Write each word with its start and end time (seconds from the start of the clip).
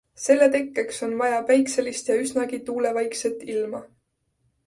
Selle 0.21 0.45
tekkeks 0.53 1.01
on 1.07 1.11
vaja 1.19 1.41
päikeselist 1.49 2.09
ja 2.11 2.17
üsnagi 2.23 2.59
tuulevaikset 2.69 3.43
ilma. 3.57 3.83